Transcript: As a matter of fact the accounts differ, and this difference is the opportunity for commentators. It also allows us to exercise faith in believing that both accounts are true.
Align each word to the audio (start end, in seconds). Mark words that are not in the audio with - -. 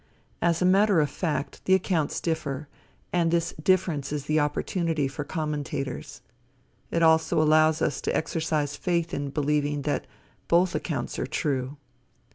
As 0.41 0.63
a 0.63 0.65
matter 0.65 0.99
of 0.99 1.11
fact 1.11 1.63
the 1.65 1.75
accounts 1.75 2.19
differ, 2.19 2.67
and 3.13 3.29
this 3.29 3.53
difference 3.61 4.11
is 4.11 4.25
the 4.25 4.39
opportunity 4.39 5.07
for 5.07 5.23
commentators. 5.23 6.23
It 6.89 7.03
also 7.03 7.39
allows 7.39 7.83
us 7.83 8.01
to 8.01 8.15
exercise 8.17 8.75
faith 8.75 9.13
in 9.13 9.29
believing 9.29 9.83
that 9.83 10.07
both 10.47 10.73
accounts 10.73 11.19
are 11.19 11.27
true. 11.27 11.77